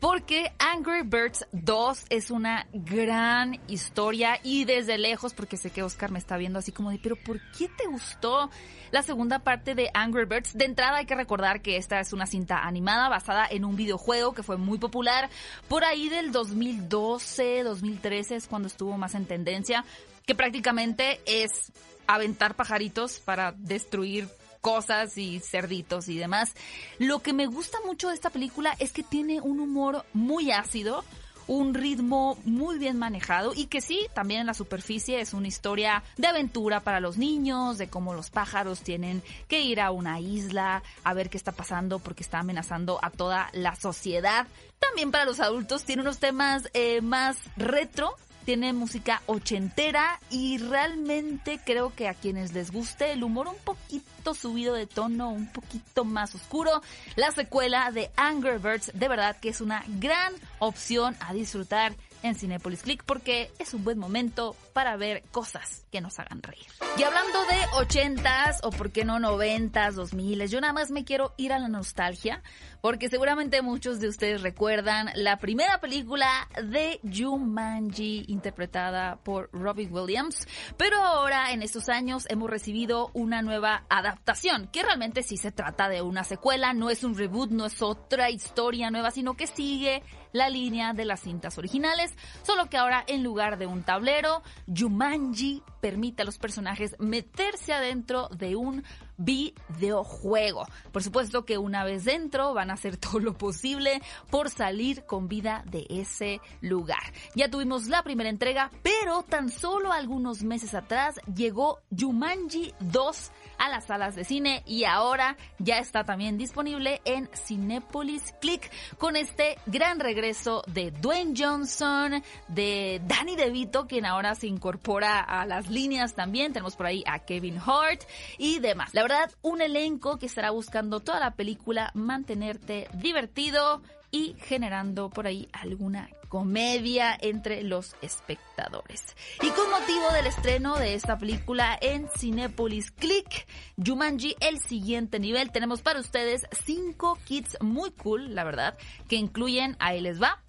[0.00, 6.10] porque Angry Birds 2 es una gran historia y desde lejos, porque sé que Oscar
[6.10, 8.50] me está viendo así como de, pero ¿por qué te gustó
[8.90, 10.56] la segunda parte de Angry Birds?
[10.56, 14.34] De entrada hay que recordar que esta es una cinta animada basada en un videojuego
[14.34, 15.28] que fue muy popular
[15.68, 19.84] por ahí del 2012, 2013 es cuando estuvo más en tendencia,
[20.26, 21.72] que prácticamente es
[22.06, 24.28] aventar pajaritos para destruir
[24.60, 26.54] cosas y cerditos y demás.
[26.98, 31.04] Lo que me gusta mucho de esta película es que tiene un humor muy ácido,
[31.48, 36.04] un ritmo muy bien manejado y que sí, también en la superficie es una historia
[36.16, 40.82] de aventura para los niños, de cómo los pájaros tienen que ir a una isla
[41.02, 44.46] a ver qué está pasando porque está amenazando a toda la sociedad.
[44.78, 48.14] También para los adultos tiene unos temas eh, más retro,
[48.48, 54.32] tiene música ochentera y realmente creo que a quienes les guste el humor un poquito
[54.32, 56.80] subido de tono, un poquito más oscuro,
[57.14, 62.34] la secuela de Angry Birds de verdad que es una gran opción a disfrutar en
[62.34, 66.66] Cinepolis Click porque es un buen momento para ver cosas que nos hagan reír.
[66.96, 71.04] Y hablando de ochentas o por qué no noventas, dos miles, yo nada más me
[71.04, 72.42] quiero ir a la nostalgia
[72.80, 80.46] porque seguramente muchos de ustedes recuerdan la primera película de Jumanji interpretada por Robbie Williams,
[80.76, 85.88] pero ahora en estos años hemos recibido una nueva adaptación que realmente sí se trata
[85.88, 90.02] de una secuela, no es un reboot, no es otra historia nueva, sino que sigue
[90.32, 95.62] la línea de las cintas originales, solo que ahora en lugar de un tablero, Jumanji
[95.80, 98.84] permite a los personajes meterse adentro de un
[99.16, 100.66] videojuego.
[100.92, 105.28] Por supuesto que una vez dentro van a hacer todo lo posible por salir con
[105.28, 107.12] vida de ese lugar.
[107.34, 113.68] Ya tuvimos la primera entrega, pero tan solo algunos meses atrás llegó Jumanji 2 a
[113.68, 119.58] las salas de cine y ahora ya está también disponible en Cinepolis Click con este
[119.66, 126.14] gran regreso de Dwayne Johnson, de Danny DeVito, quien ahora se incorpora a las líneas
[126.14, 126.52] también.
[126.52, 128.02] Tenemos por ahí a Kevin Hart
[128.38, 128.94] y demás.
[128.94, 135.26] La verdad, un elenco que estará buscando toda la película mantenerte divertido y generando por
[135.26, 139.02] ahí alguna comedia entre los espectadores.
[139.42, 143.46] Y con motivo del estreno de esta película en Cinepolis Click,
[143.84, 148.76] Jumanji, el siguiente nivel, tenemos para ustedes cinco kits muy cool, la verdad,
[149.08, 150.42] que incluyen, ahí les va,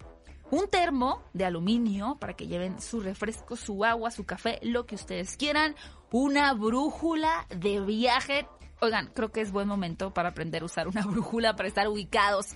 [0.50, 4.96] un termo de aluminio para que lleven su refresco, su agua, su café, lo que
[4.96, 5.74] ustedes quieran,
[6.10, 8.46] una brújula de viaje.
[8.80, 12.46] Oigan, creo que es buen momento para aprender a usar una brújula para estar ubicados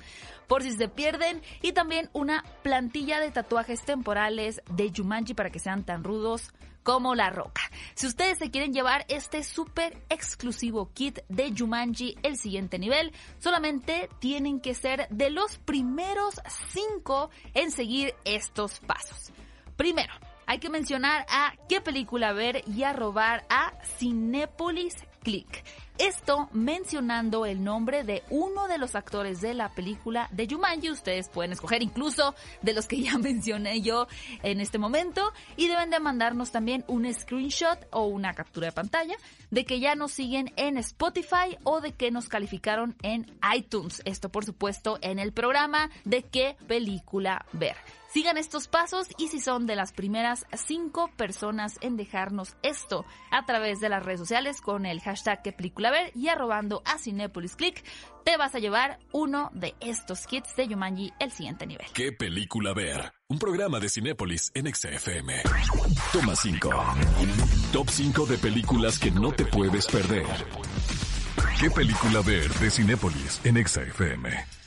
[0.47, 5.59] por si se pierden y también una plantilla de tatuajes temporales de Jumanji para que
[5.59, 6.53] sean tan rudos
[6.85, 7.63] como la roca.
[7.95, 14.09] Si ustedes se quieren llevar este súper exclusivo kit de Jumanji el siguiente nivel, solamente
[14.21, 19.33] tienen que ser de los primeros cinco en seguir estos pasos.
[19.77, 20.13] Primero,
[20.47, 25.65] hay que mencionar a qué película ver y a robar a Cinépolis Click.
[25.99, 30.91] Esto mencionando el nombre de uno de los actores de la película de Jumanji.
[30.91, 34.09] Ustedes pueden escoger incluso de los que ya mencioné yo
[34.43, 35.33] en este momento.
[35.57, 39.17] Y deben de mandarnos también un screenshot o una captura de pantalla
[39.53, 44.03] de que ya nos siguen en Spotify o de que nos calificaron en iTunes.
[44.05, 47.77] Esto por supuesto en el programa de qué película ver.
[48.15, 53.45] Sigan estos pasos y si son de las primeras cinco personas en dejarnos esto a
[53.45, 57.57] través de las redes sociales con el hashtag que película ver y arrobando a Cinepolis
[57.57, 57.83] Click,
[58.25, 61.89] te vas a llevar uno de estos kits de Yumanji el siguiente nivel.
[61.93, 63.13] ¿Qué película ver?
[63.27, 65.43] Un programa de Cinépolis en XFM.
[66.13, 66.71] Toma 5.
[67.73, 70.27] Top 5 de películas que no te puedes perder.
[71.59, 74.64] ¿Qué película ver de Cinépolis en XFM?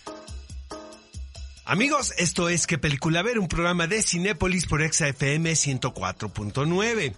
[1.69, 3.39] Amigos, esto es ¿Qué película ver?
[3.39, 7.13] Un programa de Cinépolis por ExaFM 104.9.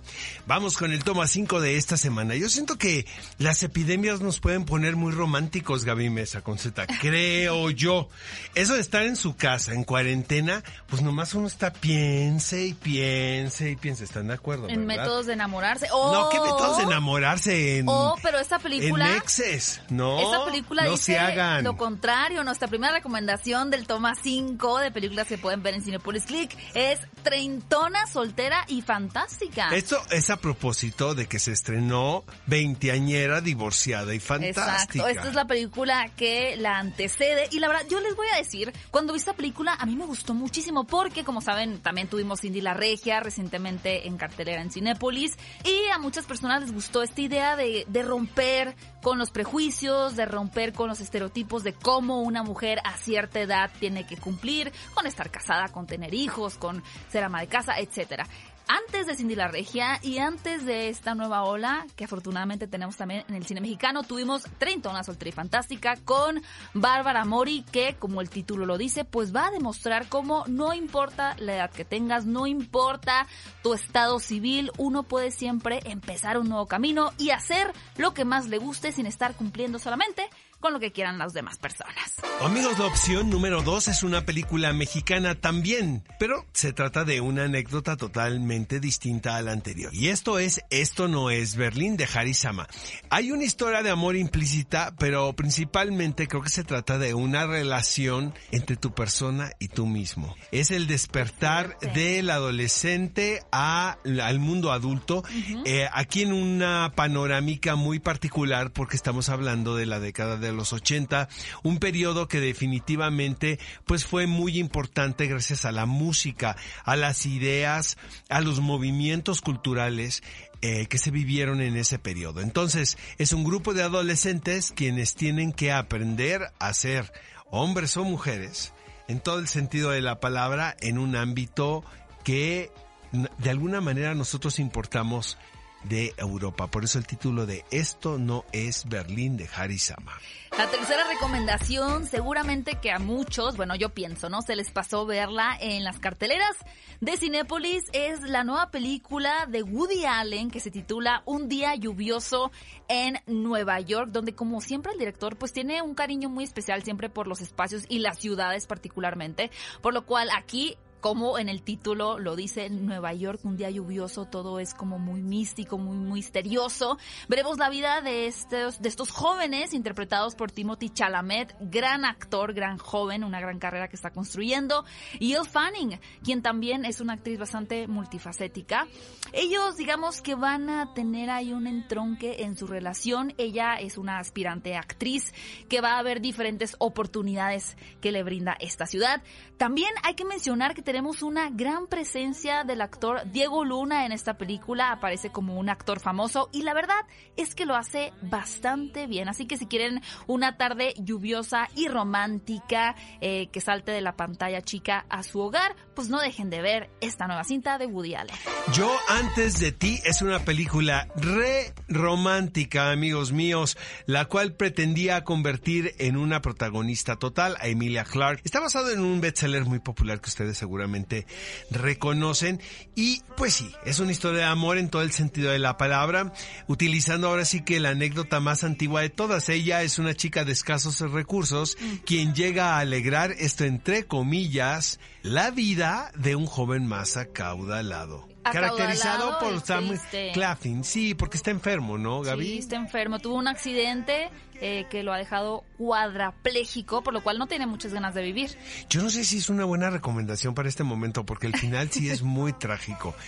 [0.47, 2.33] Vamos con el toma 5 de esta semana.
[2.33, 3.05] Yo siento que
[3.37, 6.87] las epidemias nos pueden poner muy románticos, Gaby Mesa con Z.
[6.99, 8.09] Creo yo.
[8.55, 13.69] Eso de estar en su casa, en cuarentena, pues nomás uno está piense y piense
[13.69, 14.03] y piense.
[14.03, 14.67] ¿Están de acuerdo?
[14.67, 15.03] En verdad?
[15.03, 15.87] métodos de enamorarse.
[15.89, 16.43] No, ¿qué Oh.
[16.43, 19.15] métodos de enamorarse en, Oh, pero esta en película...
[19.15, 19.79] exes?
[19.89, 21.63] No, Esta película no dice se hagan.
[21.63, 22.43] lo contrario.
[22.43, 26.99] Nuestra primera recomendación del toma 5 de películas que pueden ver en Cinepolis Click es
[27.23, 29.69] Treintona, soltera y fantástica.
[29.75, 34.71] Esto es a propósito de que se estrenó Veinteañera, divorciada y fantástica.
[34.71, 38.37] Exacto, esta es la película que la antecede y la verdad yo les voy a
[38.37, 42.41] decir, cuando vi esta película a mí me gustó muchísimo porque como saben también tuvimos
[42.41, 47.21] Cindy la Regia recientemente en cartelera en Cinépolis y a muchas personas les gustó esta
[47.21, 52.43] idea de, de romper con los prejuicios, de romper con los estereotipos de cómo una
[52.43, 57.23] mujer a cierta edad tiene que cumplir, con estar casada, con tener hijos, con ser
[57.23, 58.27] ama de casa, etcétera
[58.69, 63.25] antes de Cindy la Regia y antes de esta nueva ola que afortunadamente tenemos también
[63.27, 66.43] en el cine mexicano, tuvimos Treintona Soltera y Fantástica con
[66.75, 71.35] Bárbara Mori que, como el título lo dice, pues va a demostrar cómo no importa
[71.39, 73.25] la edad que tengas, no importa
[73.63, 78.47] tu estado civil, uno puede siempre empezar un nuevo camino y hacer lo que más
[78.49, 80.29] le guste sin estar cumpliendo solamente
[80.59, 82.15] con lo que quieran las demás personas.
[82.41, 87.45] Amigos, la opción número dos es una película mexicana también, pero se trata de una
[87.45, 89.93] anécdota totalmente distinta a la anterior.
[89.93, 92.67] Y esto es Esto no es Berlín de Harisama.
[93.09, 98.33] Hay una historia de amor implícita, pero principalmente creo que se trata de una relación
[98.51, 100.35] entre tu persona y tú mismo.
[100.51, 105.23] Es el despertar del adolescente a, al mundo adulto,
[105.65, 110.73] eh, aquí en una panorámica muy particular porque estamos hablando de la década de los
[110.73, 111.29] 80,
[111.63, 117.97] un periodo que definitivamente pues fue muy importante gracias a la música, a las ideas,
[118.29, 120.23] a los movimientos culturales
[120.61, 122.41] eh, que se vivieron en ese periodo.
[122.41, 127.13] Entonces, es un grupo de adolescentes quienes tienen que aprender a ser
[127.49, 128.73] hombres o mujeres
[129.07, 131.83] en todo el sentido de la palabra en un ámbito
[132.23, 132.71] que
[133.11, 135.37] de alguna manera nosotros importamos
[135.83, 136.67] de Europa.
[136.67, 140.13] Por eso el título de Esto no es Berlín de Harisama.
[140.57, 144.41] La tercera recomendación, seguramente que a muchos, bueno, yo pienso, ¿no?
[144.41, 146.57] Se les pasó verla en las carteleras
[146.99, 147.83] de Cinépolis.
[147.93, 152.51] Es la nueva película de Woody Allen que se titula Un día lluvioso
[152.87, 157.09] en Nueva York, donde como siempre el director pues tiene un cariño muy especial siempre
[157.09, 162.19] por los espacios y las ciudades particularmente, por lo cual aquí como en el título
[162.19, 166.97] lo dice Nueva York, un día lluvioso, todo es como muy místico, muy misterioso.
[167.27, 172.77] Veremos la vida de estos, de estos jóvenes interpretados por Timothy Chalamet, gran actor, gran
[172.77, 174.85] joven, una gran carrera que está construyendo,
[175.19, 178.87] y Elle Fanning, quien también es una actriz bastante multifacética.
[179.33, 183.33] Ellos, digamos que van a tener ahí un entronque en su relación.
[183.37, 185.33] Ella es una aspirante actriz
[185.67, 189.21] que va a ver diferentes oportunidades que le brinda esta ciudad.
[189.57, 194.39] También hay que mencionar que tenemos una gran presencia del actor Diego Luna en esta
[194.39, 194.91] película.
[194.91, 197.05] Aparece como un actor famoso y la verdad
[197.37, 199.29] es que lo hace bastante bien.
[199.29, 204.63] Así que si quieren una tarde lluviosa y romántica eh, que salte de la pantalla
[204.63, 208.33] chica a su hogar, pues no dejen de ver esta nueva cinta de Woody Allen.
[208.71, 215.95] Yo antes de ti es una película re romántica, amigos míos, la cual pretendía convertir
[215.97, 218.43] en una protagonista total a Emilia Clarke.
[218.45, 221.27] Está basado en un bestseller muy popular que ustedes seguramente
[221.69, 222.61] reconocen
[222.95, 226.31] y pues sí, es una historia de amor en todo el sentido de la palabra,
[226.67, 229.49] utilizando ahora sí que la anécdota más antigua de todas.
[229.49, 235.51] Ella es una chica de escasos recursos quien llega a alegrar esto entre comillas la
[235.51, 238.27] vida de un joven más acaudalado.
[238.43, 239.97] caracterizado por Sam.
[240.33, 240.83] Claflin.
[240.83, 242.45] Sí, porque está enfermo, ¿no, Gaby?
[242.45, 243.19] Sí, está enfermo.
[243.19, 244.29] Tuvo un accidente
[244.61, 248.57] eh, que lo ha dejado cuadrapléjico, por lo cual no tiene muchas ganas de vivir.
[248.89, 252.09] Yo no sé si es una buena recomendación para este momento, porque el final sí
[252.09, 253.15] es muy trágico.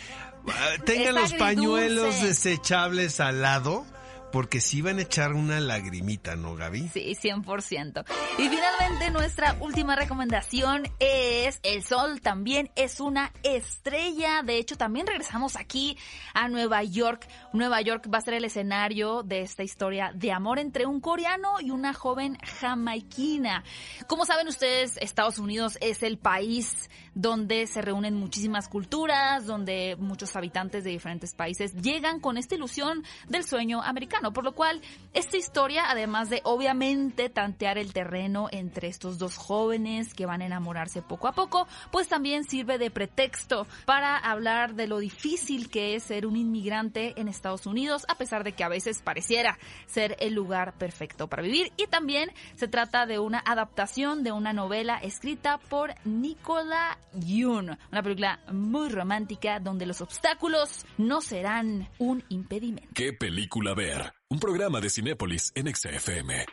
[0.47, 3.85] Ah, Tengan los pañuelos desechables al lado,
[4.31, 6.89] porque sí van a echar una lagrimita, ¿no, Gaby?
[6.89, 8.05] Sí, 100%.
[8.37, 14.41] Y finalmente nuestra última recomendación es El Sol también es una estrella.
[14.43, 15.97] De hecho, también regresamos aquí
[16.33, 17.27] a Nueva York.
[17.53, 21.59] Nueva York va a ser el escenario de esta historia de amor entre un coreano
[21.59, 23.63] y una joven jamaiquina.
[24.07, 30.35] Como saben ustedes, Estados Unidos es el país donde se reúnen muchísimas culturas, donde muchos
[30.35, 34.81] habitantes de diferentes países llegan con esta ilusión del sueño americano, por lo cual
[35.13, 40.45] esta historia, además de obviamente tantear el terreno entre estos dos jóvenes que van a
[40.45, 45.95] enamorarse poco a poco, pues también sirve de pretexto para hablar de lo difícil que
[45.95, 49.57] es ser un inmigrante en Estados Unidos, a pesar de que a veces pareciera
[49.87, 51.71] ser el lugar perfecto para vivir.
[51.77, 58.03] Y también se trata de una adaptación de una novela escrita por Nicola Yoon, una
[58.03, 62.89] película muy romántica donde los obstáculos no serán un impedimento.
[62.93, 64.10] ¿Qué película ver?
[64.31, 66.45] Un programa de Cinépolis en XFM.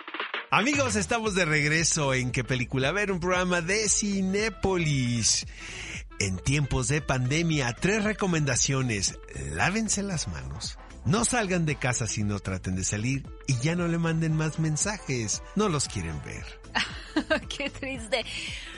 [0.51, 3.13] Amigos, estamos de regreso en ¿Qué película ver?
[3.13, 5.47] Un programa de Cinépolis.
[6.19, 9.21] En tiempos de pandemia, tres recomendaciones.
[9.53, 10.77] Lávense las manos.
[11.05, 14.59] No salgan de casa si no traten de salir y ya no le manden más
[14.59, 15.41] mensajes.
[15.55, 16.45] No los quieren ver.
[17.57, 18.25] Qué triste.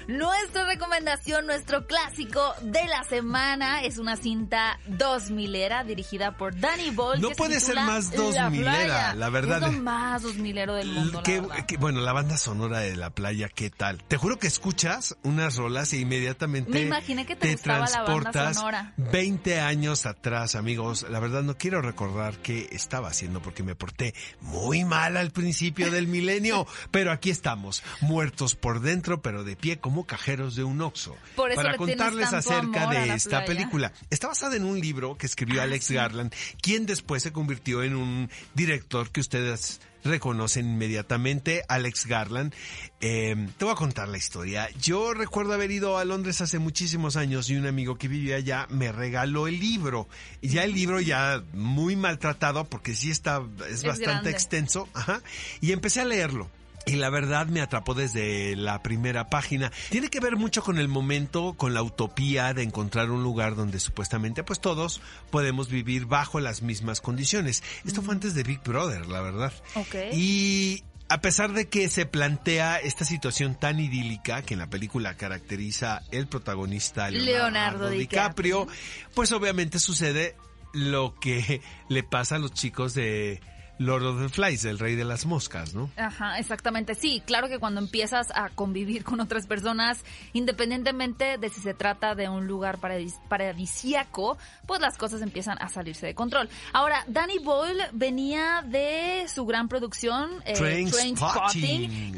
[0.08, 7.20] Nuestra recomendación, nuestro clásico de la semana es una cinta 2000era dirigida por Danny Boyle.
[7.22, 9.14] No se puede ser más La 2000era, Playa.
[9.14, 9.62] la verdad.
[9.62, 13.70] Es lo más 2000ero del mundo, la bueno, la banda sonora de la playa, ¿qué
[13.70, 14.02] tal?
[14.04, 18.56] Te juro que escuchas unas rolas e inmediatamente Me imaginé que te la banda transportas
[18.56, 18.94] sonora.
[18.96, 21.06] 20 años atrás, amigos.
[21.08, 25.90] La verdad no quiero recordar qué estaba haciendo porque me porté muy mal al principio
[25.90, 30.80] del milenio, pero aquí estamos, muertos por dentro, pero de pie como cajeros de un
[30.82, 31.16] oxo.
[31.36, 33.46] Por eso para contarles acerca de esta playa.
[33.46, 33.92] película.
[34.10, 35.94] Está basada en un libro que escribió Ah, Alex sí.
[35.94, 36.32] Garland,
[36.62, 42.54] quien después se convirtió en un director que ustedes reconocen inmediatamente, Alex Garland.
[43.02, 44.68] Eh, te voy a contar la historia.
[44.80, 48.66] Yo recuerdo haber ido a Londres hace muchísimos años y un amigo que vivía allá
[48.70, 50.08] me regaló el libro.
[50.40, 54.30] Ya el libro ya muy maltratado porque sí está, es, bastante grande.
[54.30, 54.88] extenso.
[54.94, 55.22] Ajá.
[55.60, 56.50] Y empecé a leerlo.
[56.86, 59.70] Y la verdad me atrapó desde la primera página.
[59.90, 63.78] Tiene que ver mucho con el momento, con la utopía de encontrar un lugar donde
[63.78, 65.00] supuestamente pues todos
[65.30, 67.62] podemos vivir bajo las mismas condiciones.
[67.84, 69.52] Esto fue antes de Big Brother, la verdad.
[69.74, 69.94] Ok.
[70.12, 75.16] Y a pesar de que se plantea esta situación tan idílica que en la película
[75.16, 78.78] caracteriza el protagonista Leonardo, Leonardo DiCaprio, DiCaprio.
[79.14, 80.36] pues obviamente sucede
[80.72, 83.40] lo que le pasa a los chicos de
[83.80, 85.90] Lord of the Flies, el rey de las moscas, ¿no?
[85.96, 86.94] Ajá, exactamente.
[86.94, 90.04] Sí, claro que cuando empiezas a convivir con otras personas,
[90.34, 95.68] independientemente de si se trata de un lugar paradis- paradisíaco, pues las cosas empiezan a
[95.70, 96.48] salirse de control.
[96.74, 100.54] Ahora, Danny Boyle venía de su gran producción, eh,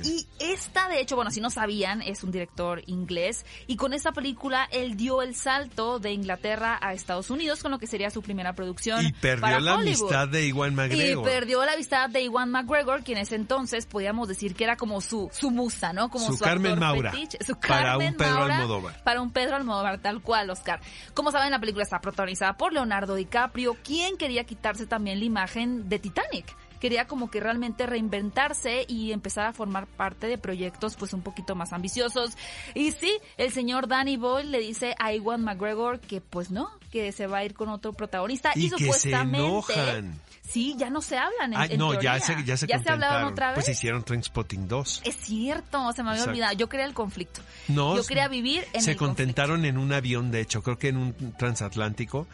[0.04, 4.12] y esta, de hecho, bueno, si no sabían, es un director inglés, y con esta
[4.12, 8.22] película él dio el salto de Inglaterra a Estados Unidos con lo que sería su
[8.22, 9.04] primera producción.
[9.06, 10.00] Y perdió para la Hollywood.
[10.12, 11.24] amistad de Iwan Y McGregor.
[11.52, 15.02] Perdió la amistad de Iwan McGregor, quien en ese entonces podíamos decir que era como
[15.02, 16.08] su, su musa, ¿no?
[16.08, 17.38] Como Su su, Carmen Maura, fetiche.
[17.44, 19.02] Su para un Pedro Maura Almodóvar.
[19.04, 20.80] Para un Pedro Almodóvar, tal cual, Oscar.
[21.12, 25.90] Como saben, la película está protagonizada por Leonardo DiCaprio, quien quería quitarse también la imagen
[25.90, 26.56] de Titanic.
[26.80, 31.54] Quería como que realmente reinventarse y empezar a formar parte de proyectos pues un poquito
[31.54, 32.32] más ambiciosos.
[32.74, 37.12] Y sí, el señor Danny Boyle le dice a Iwan McGregor que pues no, que
[37.12, 38.52] se va a ir con otro protagonista.
[38.54, 39.46] Y Y, que se supuestamente...
[39.46, 40.20] enojan.
[40.46, 43.32] Sí, ya no se hablan en, Ah, en no, ya se, ya se hablaron contentaron.
[43.32, 43.54] otra vez.
[43.56, 45.02] Pues hicieron Trainspotting 2.
[45.04, 46.30] Es cierto, se me había Exacto.
[46.30, 46.52] olvidado.
[46.54, 47.40] Yo quería el conflicto.
[47.68, 49.06] No, Yo quería vivir en se el conflicto.
[49.06, 52.26] contentaron en un avión, de hecho, creo que en un transatlántico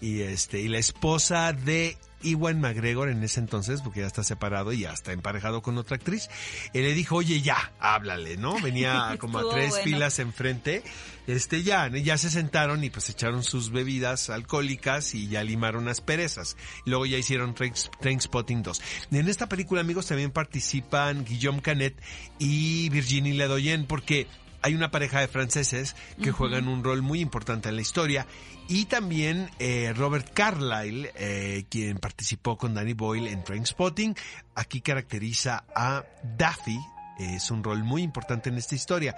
[0.00, 4.72] y este y la esposa de Iwan McGregor en ese entonces, porque ya está separado
[4.72, 6.28] y ya está emparejado con otra actriz,
[6.72, 8.60] él le dijo, oye, ya, háblale, ¿no?
[8.60, 9.84] Venía como a tres bueno.
[9.84, 10.82] filas enfrente,
[11.26, 16.00] este ya, ya se sentaron y pues echaron sus bebidas alcohólicas y ya limaron las
[16.00, 16.56] perezas.
[16.84, 18.82] Luego ya hicieron Trains- Trainspotting 2.
[19.12, 22.00] En esta película, amigos, también participan Guillaume Canet
[22.38, 24.26] y Virginie Ledoyen, porque
[24.62, 28.26] hay una pareja de franceses que juegan un rol muy importante en la historia
[28.68, 34.16] y también eh, Robert Carlyle, eh, quien participó con Danny Boyle en Trainspotting,
[34.54, 36.04] aquí caracteriza a
[36.36, 36.78] Daffy,
[37.18, 39.16] es un rol muy importante en esta historia.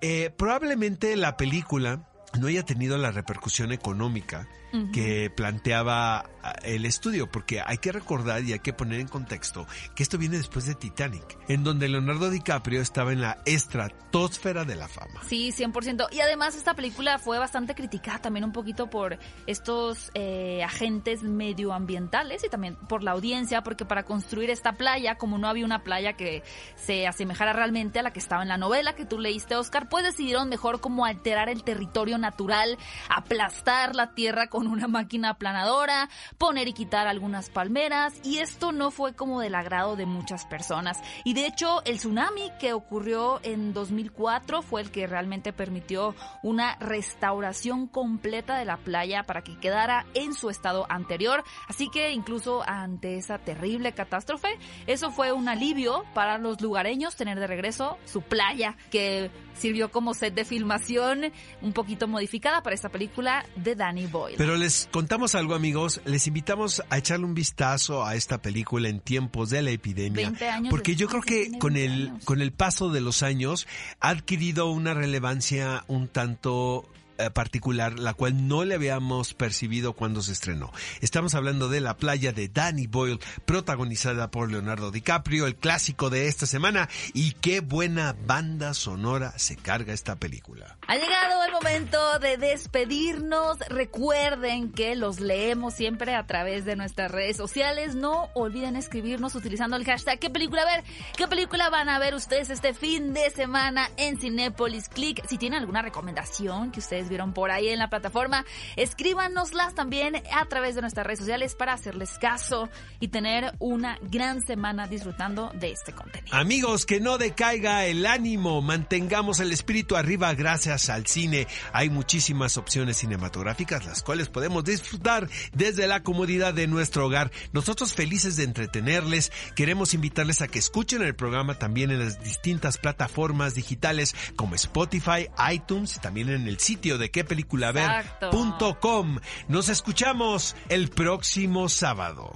[0.00, 4.48] Eh, probablemente la película no haya tenido la repercusión económica
[4.92, 9.66] que planteaba ah, el estudio, porque hay que recordar y hay que poner en contexto
[9.94, 14.76] que esto viene después de Titanic, en donde Leonardo DiCaprio estaba en la estratosfera de
[14.76, 15.22] la fama.
[15.26, 16.08] Sí, 100%.
[16.12, 22.44] Y además esta película fue bastante criticada también un poquito por estos eh, agentes medioambientales
[22.44, 26.12] y también por la audiencia, porque para construir esta playa, como no había una playa
[26.12, 26.42] que
[26.76, 30.04] se asemejara realmente a la que estaba en la novela que tú leíste, Oscar, pues
[30.04, 36.68] decidieron mejor como alterar el territorio natural, aplastar la tierra con una máquina aplanadora, poner
[36.68, 41.00] y quitar algunas palmeras, y esto no fue como del agrado de muchas personas.
[41.24, 46.76] Y de hecho, el tsunami que ocurrió en 2004 fue el que realmente permitió una
[46.76, 51.44] restauración completa de la playa para que quedara en su estado anterior.
[51.68, 54.48] Así que incluso ante esa terrible catástrofe,
[54.86, 60.14] eso fue un alivio para los lugareños tener de regreso su playa, que sirvió como
[60.14, 64.36] set de filmación un poquito modificada para esta película de Danny Boyle.
[64.36, 69.00] Pero les contamos algo amigos, les invitamos a echarle un vistazo a esta película en
[69.00, 70.32] tiempos de la epidemia,
[70.70, 73.66] porque yo creo que con el con el paso de los años
[74.00, 76.88] ha adquirido una relevancia un tanto
[77.32, 80.72] particular, la cual no le habíamos percibido cuando se estrenó.
[81.00, 86.28] Estamos hablando de La playa de Danny Boyle, protagonizada por Leonardo DiCaprio, el clásico de
[86.28, 90.76] esta semana, y qué buena banda sonora se carga esta película.
[90.86, 93.58] Ha llegado el momento de despedirnos.
[93.68, 97.94] Recuerden que los leemos siempre a través de nuestras redes sociales.
[97.94, 100.84] No olviden escribirnos utilizando el hashtag ¿Qué película ver?
[101.16, 105.24] ¿Qué película van a ver ustedes este fin de semana en Cinepolis Click?
[105.26, 108.44] Si tienen alguna recomendación que ustedes vieron por ahí en la plataforma,
[108.76, 112.68] escríbanoslas también a través de nuestras redes sociales para hacerles caso
[113.00, 116.36] y tener una gran semana disfrutando de este contenido.
[116.36, 121.46] Amigos, que no decaiga el ánimo, mantengamos el espíritu arriba gracias al cine.
[121.72, 127.30] Hay muchísimas opciones cinematográficas las cuales podemos disfrutar desde la comodidad de nuestro hogar.
[127.52, 132.78] Nosotros felices de entretenerles, queremos invitarles a que escuchen el programa también en las distintas
[132.78, 136.58] plataformas digitales como Spotify, iTunes y también en el
[136.98, 139.18] sitio de quepeliculaver.com.
[139.48, 142.30] Nos escuchamos el próximo sábado.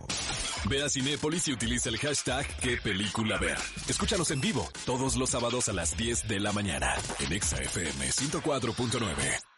[0.69, 3.59] Ve a Cinépolis y utiliza el hashtag qué película ver.
[3.89, 9.52] Escúchanos en vivo todos los sábados a las 10 de la mañana en ExaFM 104.9.